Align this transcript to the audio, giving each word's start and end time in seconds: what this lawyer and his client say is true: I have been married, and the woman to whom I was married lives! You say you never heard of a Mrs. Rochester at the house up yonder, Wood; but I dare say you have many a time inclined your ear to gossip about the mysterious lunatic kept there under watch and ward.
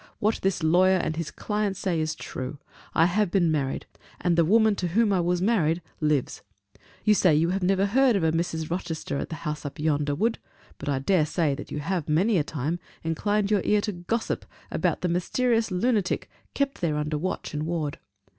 what 0.17 0.39
this 0.41 0.63
lawyer 0.63 0.95
and 0.97 1.15
his 1.15 1.29
client 1.29 1.77
say 1.77 1.99
is 1.99 2.15
true: 2.15 2.57
I 2.95 3.05
have 3.05 3.29
been 3.29 3.51
married, 3.51 3.85
and 4.19 4.35
the 4.35 4.43
woman 4.43 4.73
to 4.77 4.87
whom 4.87 5.13
I 5.13 5.19
was 5.19 5.43
married 5.43 5.79
lives! 5.99 6.41
You 7.05 7.13
say 7.13 7.35
you 7.35 7.49
never 7.61 7.85
heard 7.85 8.15
of 8.15 8.23
a 8.23 8.31
Mrs. 8.31 8.71
Rochester 8.71 9.19
at 9.19 9.29
the 9.29 9.35
house 9.45 9.63
up 9.63 9.77
yonder, 9.77 10.15
Wood; 10.15 10.39
but 10.79 10.89
I 10.89 10.97
dare 10.97 11.27
say 11.27 11.55
you 11.69 11.77
have 11.81 12.09
many 12.09 12.39
a 12.39 12.43
time 12.43 12.79
inclined 13.03 13.51
your 13.51 13.61
ear 13.63 13.79
to 13.81 13.91
gossip 13.91 14.43
about 14.71 15.01
the 15.01 15.07
mysterious 15.07 15.69
lunatic 15.69 16.27
kept 16.55 16.81
there 16.81 16.97
under 16.97 17.19
watch 17.19 17.53
and 17.53 17.67
ward. 17.67 17.99